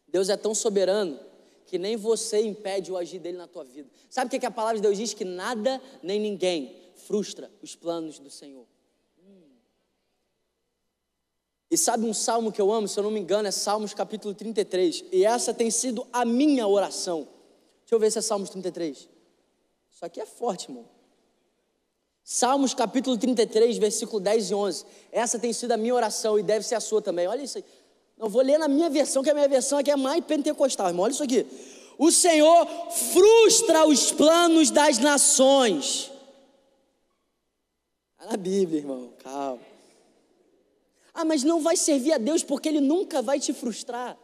[0.08, 1.20] Deus é tão soberano
[1.68, 3.88] que nem você impede o agir dele na tua vida.
[4.10, 5.14] Sabe o que, que a palavra de Deus diz?
[5.14, 8.66] Que nada nem ninguém frustra os planos do Senhor.
[11.74, 14.36] E sabe um salmo que eu amo, se eu não me engano, é Salmos capítulo
[14.36, 15.06] 33.
[15.12, 17.28] E essa tem sido a minha oração.
[17.82, 19.10] Deixa eu ver se é Salmos 33.
[19.92, 20.86] Isso aqui é forte, irmão.
[22.24, 24.86] Salmos capítulo 33, versículo 10 e 11.
[25.12, 27.26] Essa tem sido a minha oração e deve ser a sua também.
[27.26, 27.66] Olha isso aí.
[28.20, 31.06] Eu vou ler na minha versão, que a minha versão aqui é mais pentecostal, irmão.
[31.06, 31.44] Olha isso aqui.
[31.98, 36.12] O Senhor frustra os planos das nações.
[38.12, 39.12] Está na Bíblia, irmão.
[39.24, 39.73] Calma.
[41.14, 44.18] Ah, mas não vai servir a Deus porque Ele nunca vai te frustrar.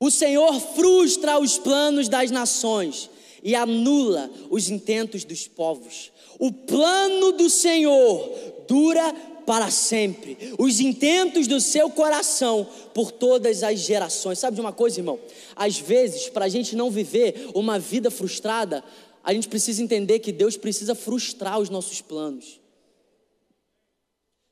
[0.00, 3.08] O Senhor frustra os planos das nações
[3.42, 6.12] e anula os intentos dos povos.
[6.38, 9.14] O plano do Senhor dura
[9.46, 14.38] para sempre, os intentos do seu coração por todas as gerações.
[14.38, 15.18] Sabe de uma coisa, irmão?
[15.54, 18.82] Às vezes, para a gente não viver uma vida frustrada,
[19.24, 22.60] a gente precisa entender que Deus precisa frustrar os nossos planos.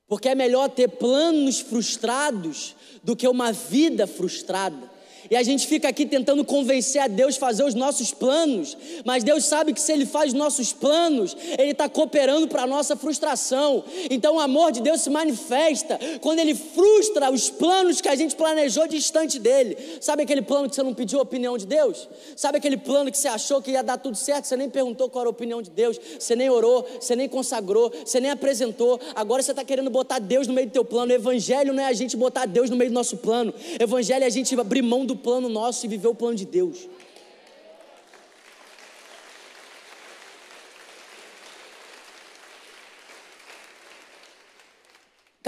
[0.07, 4.91] Porque é melhor ter planos frustrados do que uma vida frustrada.
[5.31, 9.45] E a gente fica aqui tentando convencer a Deus fazer os nossos planos, mas Deus
[9.45, 13.85] sabe que se Ele faz nossos planos, Ele está cooperando para a nossa frustração.
[14.11, 18.35] Então o amor de Deus se manifesta quando Ele frustra os planos que a gente
[18.35, 19.77] planejou distante dele.
[20.01, 22.09] Sabe aquele plano que você não pediu a opinião de Deus?
[22.37, 25.23] Sabe aquele plano que você achou que ia dar tudo certo, você nem perguntou qual
[25.23, 29.01] era a opinião de Deus, você nem orou, você nem consagrou, você nem apresentou.
[29.15, 31.13] Agora você está querendo botar Deus no meio do teu plano.
[31.13, 33.53] O Evangelho não é a gente botar Deus no meio do nosso plano.
[33.53, 36.45] O Evangelho é a gente abrir mão do plano nosso e viver o plano de
[36.45, 36.89] Deus.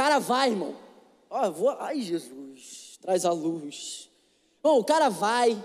[0.04, 0.76] cara vai, irmão.
[1.30, 4.10] Ó, vou, ai, Jesus, traz a luz.
[4.62, 5.56] Bom, o cara vai,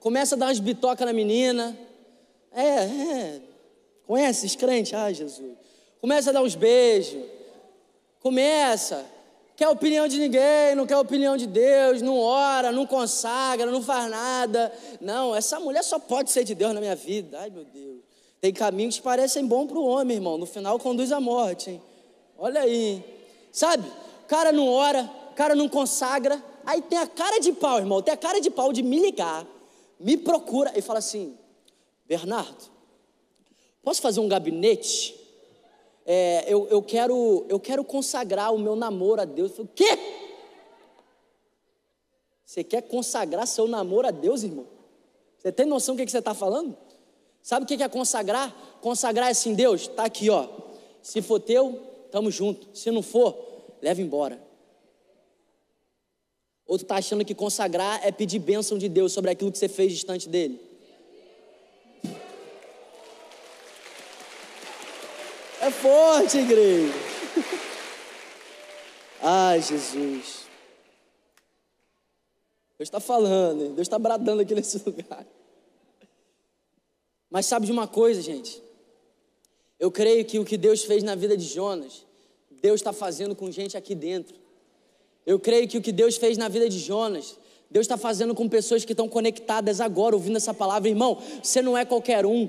[0.00, 1.76] começa a dar umas bitocas na menina.
[2.52, 3.42] É, é.
[4.06, 4.94] Conhece esses crentes?
[4.94, 5.56] Ai, Jesus.
[6.00, 7.22] Começa a dar uns beijos.
[8.20, 9.04] Começa
[9.56, 14.10] quer opinião de ninguém, não quer opinião de Deus, não ora, não consagra, não faz
[14.10, 14.72] nada.
[15.00, 17.38] Não, essa mulher só pode ser de Deus na minha vida.
[17.40, 18.00] Ai, meu Deus.
[18.40, 20.36] Tem caminhos que parecem bons para o homem, irmão.
[20.36, 21.82] No final conduz à morte, hein?
[22.36, 23.04] Olha aí.
[23.52, 23.86] Sabe?
[24.24, 26.42] O cara não ora, o cara não consagra.
[26.66, 28.02] Aí tem a cara de pau, irmão.
[28.02, 29.46] Tem a cara de pau de me ligar,
[30.00, 31.36] me procura e fala assim:
[32.06, 32.70] Bernardo,
[33.82, 35.21] posso fazer um gabinete?
[36.04, 39.50] É, eu, eu, quero, eu quero consagrar o meu namoro a Deus.
[39.50, 39.98] Eu falei, o quê?
[42.44, 44.66] Você quer consagrar seu namoro a Deus, irmão?
[45.38, 46.76] Você tem noção do que, que você está falando?
[47.42, 48.54] Sabe o que é consagrar?
[48.80, 50.48] Consagrar é assim, Deus, está aqui, ó.
[51.02, 52.68] Se for teu, estamos junto.
[52.76, 53.36] Se não for,
[53.80, 54.40] leva embora.
[56.66, 59.68] Ou tu está achando que consagrar é pedir bênção de Deus sobre aquilo que você
[59.68, 60.60] fez distante dele?
[65.62, 66.92] É forte, igreja.
[69.22, 70.42] Ai, Jesus.
[72.76, 73.68] Deus está falando?
[73.68, 75.24] Deus está bradando aqui nesse lugar.
[77.30, 78.60] Mas sabe de uma coisa, gente?
[79.78, 82.04] Eu creio que o que Deus fez na vida de Jonas,
[82.50, 84.34] Deus está fazendo com gente aqui dentro.
[85.24, 87.38] Eu creio que o que Deus fez na vida de Jonas,
[87.70, 90.88] Deus está fazendo com pessoas que estão conectadas agora, ouvindo essa palavra.
[90.88, 92.48] Irmão, você não é qualquer um.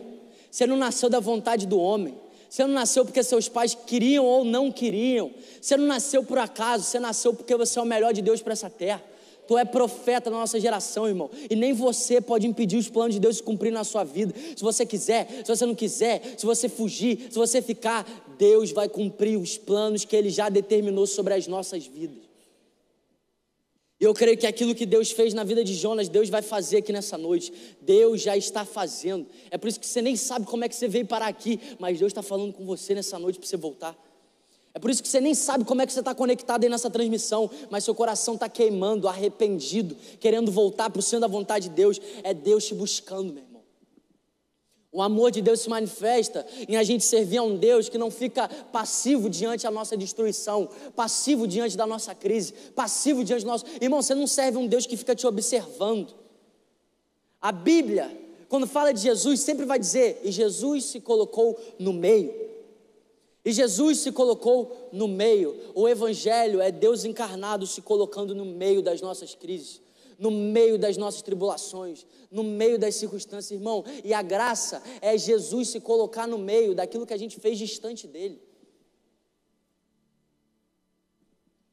[0.49, 2.23] Você não nasceu da vontade do homem.
[2.53, 5.31] Você não nasceu porque seus pais queriam ou não queriam.
[5.59, 6.83] Você não nasceu por acaso.
[6.83, 9.03] Você nasceu porque você é o melhor de Deus para essa terra.
[9.47, 11.31] Tu é profeta na nossa geração, irmão.
[11.49, 14.35] E nem você pode impedir os planos de Deus de se cumprir na sua vida.
[14.55, 18.05] Se você quiser, se você não quiser, se você fugir, se você ficar,
[18.37, 22.32] Deus vai cumprir os planos que Ele já determinou sobre as nossas vidas.
[24.05, 26.91] Eu creio que aquilo que Deus fez na vida de Jonas, Deus vai fazer aqui
[26.91, 27.53] nessa noite.
[27.79, 29.25] Deus já está fazendo.
[29.49, 31.99] É por isso que você nem sabe como é que você veio parar aqui, mas
[31.99, 33.95] Deus está falando com você nessa noite para você voltar.
[34.73, 36.89] É por isso que você nem sabe como é que você está conectado aí nessa
[36.89, 41.75] transmissão, mas seu coração está queimando, arrependido, querendo voltar para o centro da vontade de
[41.75, 42.01] Deus.
[42.23, 43.52] É Deus te buscando, meu irmão.
[44.93, 48.11] O amor de Deus se manifesta em a gente servir a um Deus que não
[48.11, 53.65] fica passivo diante da nossa destruição, passivo diante da nossa crise, passivo diante do nosso.
[53.81, 56.13] Irmão, você não serve um Deus que fica te observando.
[57.41, 58.15] A Bíblia,
[58.47, 62.31] quando fala de Jesus, sempre vai dizer: e Jesus se colocou no meio.
[63.43, 65.59] E Jesus se colocou no meio.
[65.73, 69.82] O Evangelho é Deus encarnado se colocando no meio das nossas crises
[70.23, 73.83] no meio das nossas tribulações, no meio das circunstâncias, irmão.
[74.05, 78.07] E a graça é Jesus se colocar no meio daquilo que a gente fez distante
[78.07, 78.41] dele.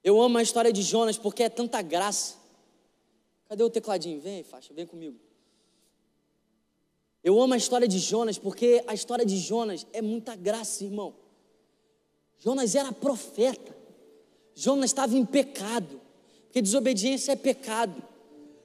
[0.03, 2.39] Eu amo a história de Jonas porque é tanta graça.
[3.49, 4.21] Cadê o tecladinho?
[4.21, 5.17] Vem, faixa, vem comigo.
[7.23, 11.15] Eu amo a história de Jonas porque a história de Jonas é muita graça, irmão.
[12.37, 13.77] Jonas era profeta.
[14.57, 16.01] Jonas estava em pecado,
[16.47, 18.10] porque desobediência é pecado.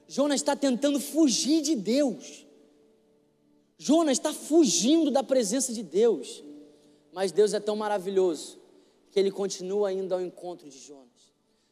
[0.08, 2.46] Jonas está tentando fugir de Deus.
[3.78, 6.44] Jonas está fugindo da presença de Deus.
[7.12, 8.58] Mas Deus é tão maravilhoso
[9.10, 11.06] que ele continua indo ao encontro de Jonas.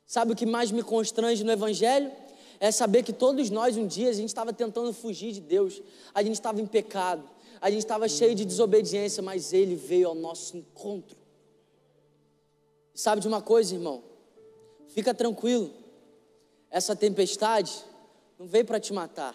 [0.06, 2.10] Sabe o que mais me constrange no Evangelho?
[2.58, 5.82] É saber que todos nós, um dia, a gente estava tentando fugir de Deus,
[6.14, 7.28] a gente estava em pecado,
[7.60, 11.18] a gente estava cheio de desobediência, mas Ele veio ao nosso encontro.
[12.94, 14.02] Sabe de uma coisa, irmão?
[14.88, 15.70] Fica tranquilo,
[16.70, 17.84] essa tempestade
[18.38, 19.34] não veio para te matar.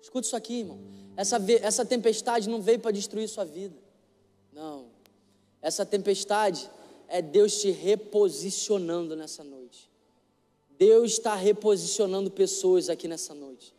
[0.00, 0.78] Escuta isso aqui, irmão.
[1.16, 3.76] Essa, essa tempestade não veio para destruir sua vida.
[4.52, 4.86] Não.
[5.60, 6.70] Essa tempestade
[7.08, 9.90] é Deus te reposicionando nessa noite.
[10.78, 13.74] Deus está reposicionando pessoas aqui nessa noite.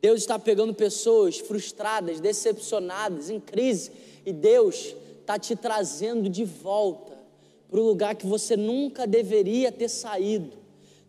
[0.00, 3.90] Deus está pegando pessoas frustradas, decepcionadas, em crise,
[4.24, 7.18] e Deus está te trazendo de volta
[7.68, 10.63] para o lugar que você nunca deveria ter saído.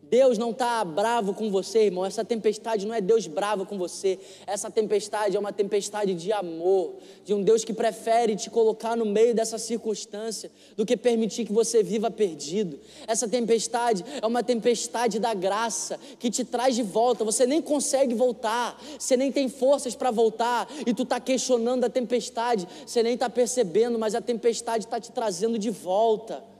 [0.09, 2.05] Deus não está bravo com você, irmão.
[2.05, 4.19] Essa tempestade não é Deus bravo com você.
[4.45, 9.05] Essa tempestade é uma tempestade de amor, de um Deus que prefere te colocar no
[9.05, 12.79] meio dessa circunstância do que permitir que você viva perdido.
[13.07, 17.23] Essa tempestade é uma tempestade da graça que te traz de volta.
[17.23, 21.89] Você nem consegue voltar, você nem tem forças para voltar e tu está questionando a
[21.89, 22.67] tempestade.
[22.85, 26.54] Você nem está percebendo, mas a tempestade está te trazendo de volta.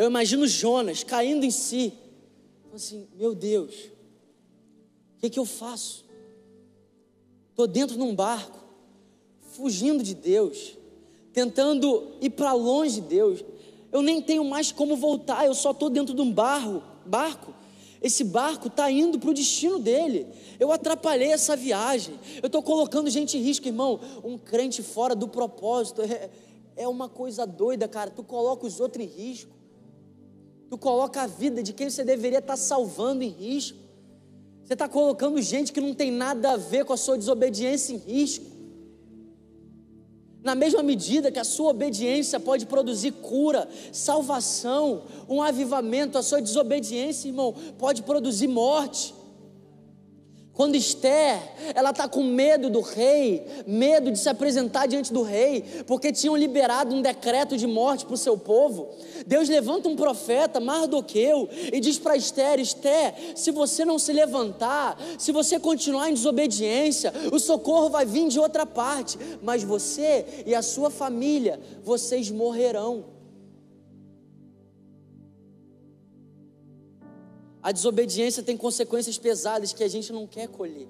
[0.00, 1.92] Eu imagino Jonas caindo em si,
[2.72, 6.06] assim: meu Deus, o que, que eu faço?
[7.50, 8.58] Estou dentro de um barco,
[9.52, 10.78] fugindo de Deus,
[11.34, 13.44] tentando ir para longe de Deus.
[13.92, 17.52] Eu nem tenho mais como voltar, eu só estou dentro de um barco, barco.
[18.00, 20.26] Esse barco está indo para o destino dele.
[20.58, 22.18] Eu atrapalhei essa viagem.
[22.42, 24.00] Eu estou colocando gente em risco, irmão.
[24.24, 26.30] Um crente fora do propósito é,
[26.74, 28.10] é uma coisa doida, cara.
[28.10, 29.59] Tu coloca os outros em risco.
[30.70, 33.76] Tu coloca a vida de quem você deveria estar salvando em risco.
[34.64, 37.96] Você está colocando gente que não tem nada a ver com a sua desobediência em
[37.96, 38.46] risco.
[40.44, 46.40] Na mesma medida que a sua obediência pode produzir cura, salvação, um avivamento, a sua
[46.40, 49.12] desobediência, irmão, pode produzir morte.
[50.60, 51.40] Quando Esther,
[51.74, 56.36] ela está com medo do rei, medo de se apresentar diante do rei, porque tinham
[56.36, 58.90] liberado um decreto de morte para o seu povo.
[59.26, 65.00] Deus levanta um profeta, Mardoqueu, e diz para Esther: Esther, se você não se levantar,
[65.18, 70.54] se você continuar em desobediência, o socorro vai vir de outra parte, mas você e
[70.54, 73.19] a sua família, vocês morrerão.
[77.62, 80.88] A desobediência tem consequências pesadas que a gente não quer colher.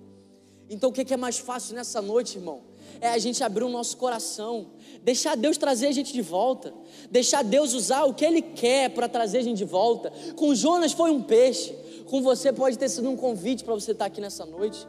[0.69, 2.63] Então o que é mais fácil nessa noite, irmão?
[3.01, 4.69] É a gente abrir o nosso coração,
[5.03, 6.73] deixar Deus trazer a gente de volta,
[7.11, 10.13] deixar Deus usar o que Ele quer para trazer a gente de volta.
[10.37, 11.75] Com Jonas foi um peixe,
[12.07, 14.87] com você pode ter sido um convite para você estar aqui nessa noite.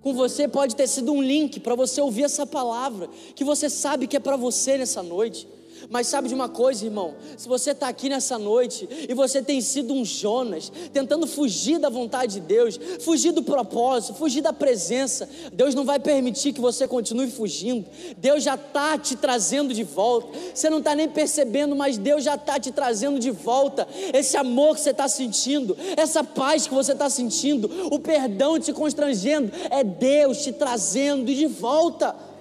[0.00, 4.08] com você pode ter sido um link para você ouvir essa palavra, que você sabe
[4.08, 5.48] que é para você nessa noite.
[5.88, 7.14] Mas sabe de uma coisa, irmão?
[7.36, 11.88] Se você está aqui nessa noite e você tem sido um Jonas, tentando fugir da
[11.88, 16.86] vontade de Deus, fugir do propósito, fugir da presença, Deus não vai permitir que você
[16.86, 17.86] continue fugindo.
[18.16, 20.28] Deus já está te trazendo de volta.
[20.54, 23.86] Você não está nem percebendo, mas Deus já está te trazendo de volta.
[24.12, 28.72] Esse amor que você está sentindo, essa paz que você está sentindo, o perdão te
[28.72, 32.31] constrangendo, é Deus te trazendo de volta.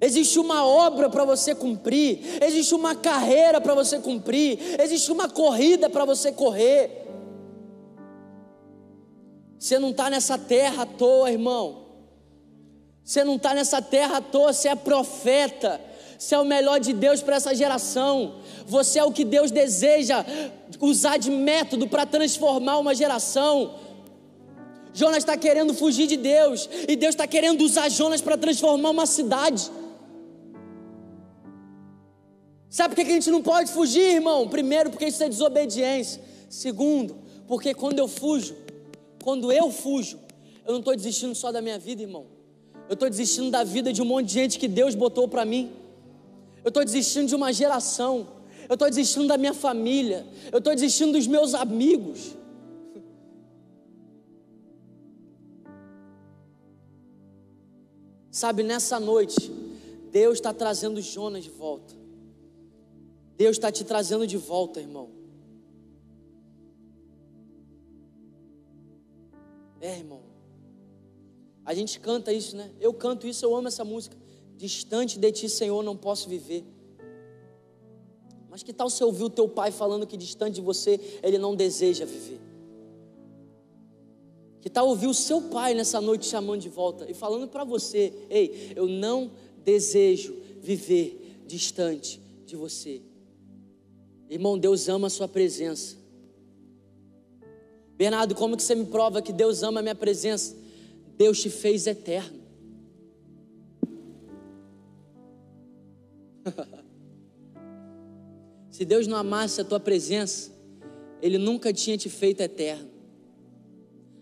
[0.00, 5.90] Existe uma obra para você cumprir, existe uma carreira para você cumprir, existe uma corrida
[5.90, 7.06] para você correr.
[9.58, 11.84] Você não está nessa terra à toa, irmão.
[13.04, 15.78] Você não está nessa terra à toa, você é profeta.
[16.18, 18.36] Você é o melhor de Deus para essa geração.
[18.66, 20.24] Você é o que Deus deseja
[20.80, 23.74] usar de método para transformar uma geração.
[24.92, 29.06] Jonas está querendo fugir de Deus, e Deus está querendo usar Jonas para transformar uma
[29.06, 29.70] cidade.
[32.70, 34.48] Sabe por que a gente não pode fugir, irmão?
[34.48, 36.22] Primeiro, porque isso é desobediência.
[36.48, 37.16] Segundo,
[37.48, 38.54] porque quando eu fujo,
[39.24, 40.20] quando eu fujo,
[40.64, 42.26] eu não estou desistindo só da minha vida, irmão.
[42.88, 45.72] Eu estou desistindo da vida de um monte de gente que Deus botou para mim.
[46.62, 48.28] Eu estou desistindo de uma geração.
[48.68, 50.24] Eu estou desistindo da minha família.
[50.52, 52.36] Eu estou desistindo dos meus amigos.
[58.30, 59.50] Sabe, nessa noite,
[60.12, 61.99] Deus está trazendo Jonas de volta.
[63.40, 65.08] Deus está te trazendo de volta, irmão.
[69.80, 70.20] É, irmão.
[71.64, 72.70] A gente canta isso, né?
[72.78, 74.14] Eu canto isso, eu amo essa música.
[74.58, 76.66] Distante de ti, Senhor, não posso viver.
[78.50, 81.56] Mas que tal você ouvir o teu pai falando que distante de você ele não
[81.56, 82.42] deseja viver?
[84.60, 88.12] Que tal ouvir o seu pai nessa noite chamando de volta e falando para você:
[88.28, 89.30] Ei, eu não
[89.64, 93.08] desejo viver distante de você.
[94.30, 95.96] Irmão, Deus ama a sua presença.
[97.96, 100.56] Bernardo, como que você me prova que Deus ama a minha presença?
[101.18, 102.38] Deus te fez eterno.
[108.70, 110.52] Se Deus não amasse a tua presença,
[111.20, 112.88] Ele nunca tinha te feito eterno.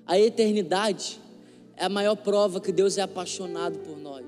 [0.06, 1.20] A eternidade
[1.76, 4.24] é a maior prova que Deus é apaixonado por nós.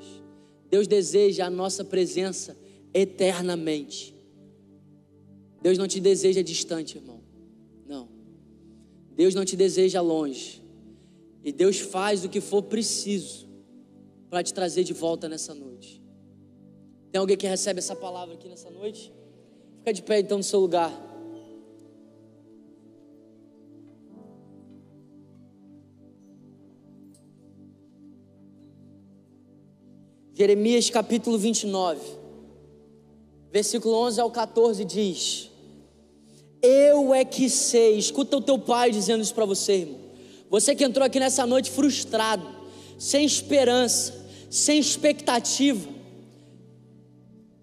[0.69, 2.55] Deus deseja a nossa presença
[2.93, 4.20] eternamente.
[5.63, 7.21] Deus não te deseja distante, irmão.
[7.87, 8.09] Não.
[9.15, 10.63] Deus não te deseja longe.
[11.45, 13.49] E Deus faz o que for preciso
[14.29, 16.03] para te trazer de volta nessa noite.
[17.11, 19.13] Tem alguém que recebe essa palavra aqui nessa noite?
[19.79, 21.09] Fica de pé então no seu lugar.
[30.35, 32.01] Jeremias capítulo 29,
[33.53, 35.50] versículo 11 ao 14 diz:
[36.63, 37.99] eu é que sei.
[37.99, 40.01] Escuta o teu pai dizendo isso para você, irmão.
[40.49, 42.47] Você que entrou aqui nessa noite frustrado,
[42.99, 44.15] sem esperança,
[44.51, 45.89] sem expectativa.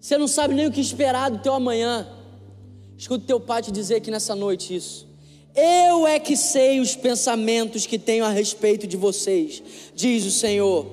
[0.00, 2.08] Você não sabe nem o que esperar do teu amanhã.
[2.96, 5.06] Escuta o teu pai te dizer aqui nessa noite isso.
[5.54, 9.62] Eu é que sei os pensamentos que tenho a respeito de vocês,
[9.94, 10.86] diz o Senhor.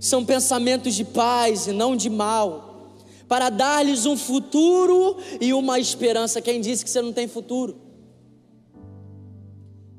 [0.00, 2.69] São pensamentos de paz e não de mal
[3.30, 6.42] para dar-lhes um futuro e uma esperança.
[6.42, 7.76] Quem disse que você não tem futuro?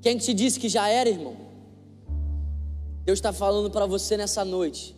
[0.01, 1.38] Quem te disse que já era, irmão?
[3.05, 4.93] Deus está falando para você nessa noite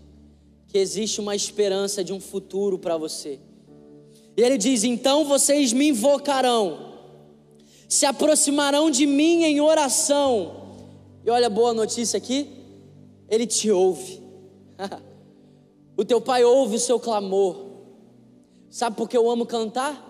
[0.68, 3.40] que existe uma esperança de um futuro para você.
[4.36, 6.96] E Ele diz: então vocês me invocarão,
[7.88, 10.72] se aproximarão de mim em oração.
[11.24, 12.50] E olha a boa notícia aqui:
[13.30, 14.24] Ele te ouve.
[15.96, 17.73] o teu pai ouve o seu clamor.
[18.74, 20.04] Sabe por que eu amo cantar?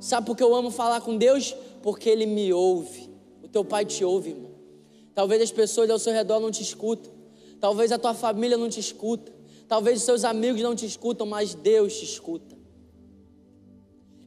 [0.00, 1.54] Sabe por que eu amo falar com Deus?
[1.80, 3.08] Porque Ele me ouve.
[3.44, 4.50] O teu pai te ouve, irmão.
[5.14, 7.12] Talvez as pessoas ao seu redor não te escutam.
[7.60, 9.32] Talvez a tua família não te escuta.
[9.68, 12.47] Talvez os seus amigos não te escutam, mas Deus te escuta.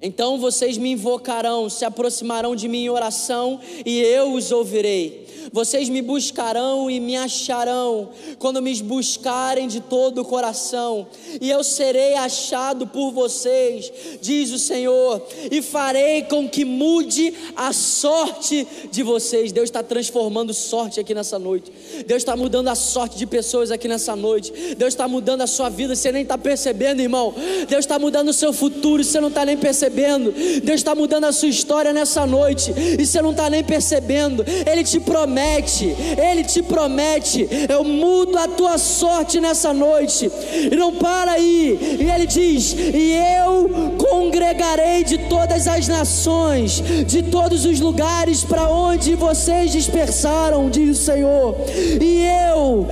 [0.01, 5.21] Então vocês me invocarão, se aproximarão de mim em oração e eu os ouvirei.
[5.51, 11.07] Vocês me buscarão e me acharão quando me buscarem de todo o coração,
[11.41, 13.91] e eu serei achado por vocês,
[14.21, 15.21] diz o Senhor,
[15.51, 19.51] e farei com que mude a sorte de vocês.
[19.51, 21.71] Deus está transformando sorte aqui nessa noite,
[22.07, 25.67] Deus está mudando a sorte de pessoas aqui nessa noite, Deus está mudando a sua
[25.67, 27.33] vida, você nem está percebendo, irmão.
[27.67, 30.33] Deus está mudando o seu futuro, você não está nem percebendo percebendo.
[30.63, 34.43] Deus está mudando a sua história nessa noite e você não está nem percebendo.
[34.65, 37.47] Ele te promete, Ele te promete.
[37.69, 40.31] Eu mudo a tua sorte nessa noite.
[40.71, 41.97] E não para aí.
[41.99, 43.13] E Ele diz: E
[43.45, 50.99] eu congregarei de todas as nações, de todos os lugares para onde vocês dispersaram, diz
[50.99, 51.55] o Senhor.
[51.99, 52.87] E eu,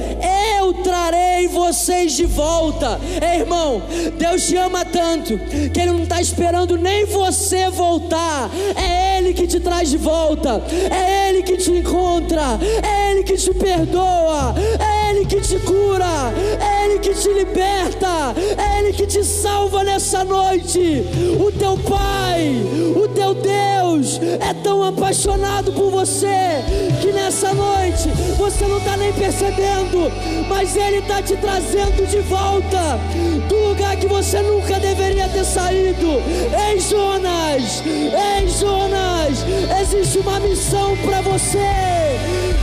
[0.57, 2.99] eu trarei vocês de volta.
[3.21, 3.81] Ei, irmão,
[4.17, 5.37] Deus te ama tanto
[5.71, 8.49] que Ele não está esperando nem você voltar.
[8.75, 10.63] É Ele que te traz de volta.
[10.89, 12.59] É Ele que te encontra.
[12.81, 14.55] É Ele que te perdoa.
[14.79, 16.31] É Ele que te cura.
[16.59, 18.35] É Ele que te liberta.
[18.57, 21.03] É Ele que te salva nessa noite.
[21.39, 22.61] O teu Pai,
[22.95, 26.63] o teu Deus é tão apaixonado por você
[27.01, 30.11] que nessa noite você não está nem percebendo,
[30.47, 32.99] mas Ele está te trazendo de volta
[33.47, 36.21] do lugar que você nunca deveria ter saído.
[36.69, 39.43] Ei, Jonas, ei, Jonas,
[39.81, 41.57] existe uma missão para você.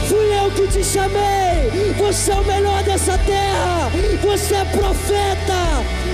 [0.08, 1.55] Fui eu que te chamei.
[1.98, 3.90] Você é o melhor dessa terra.
[4.22, 6.05] Você é profeta.